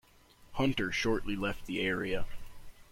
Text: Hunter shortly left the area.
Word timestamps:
Hunter 0.53 0.91
shortly 0.91 1.35
left 1.35 1.67
the 1.67 1.79
area. 1.79 2.25